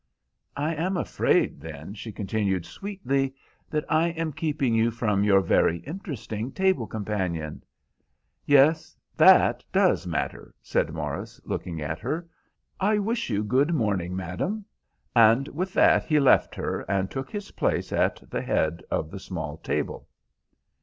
"I 0.57 0.73
am 0.73 0.97
afraid, 0.97 1.59
then," 1.61 1.93
she 1.93 2.11
continued 2.11 2.65
sweetly, 2.65 3.35
"that 3.69 3.85
I 3.87 4.07
am 4.07 4.33
keeping 4.33 4.73
you 4.73 4.89
from 4.89 5.23
your 5.23 5.41
very 5.41 5.77
interesting 5.81 6.51
table 6.53 6.87
companion." 6.87 7.63
"Yes, 8.43 8.97
that 9.15 9.63
does 9.71 10.07
matter," 10.07 10.55
said 10.63 10.91
Morris, 10.91 11.39
looking 11.45 11.83
at 11.83 11.99
her. 11.99 12.27
"I 12.79 12.97
wish 12.97 13.29
you 13.29 13.43
good 13.43 13.75
morning, 13.75 14.15
madam." 14.15 14.65
And 15.15 15.47
with 15.49 15.71
that 15.75 16.05
he 16.05 16.19
left 16.19 16.55
her 16.55 16.81
and 16.89 17.11
took 17.11 17.29
his 17.29 17.51
place 17.51 17.93
at 17.93 18.23
the 18.27 18.41
head 18.41 18.81
of 18.89 19.11
the 19.11 19.19
small 19.19 19.57
table. 19.57 20.07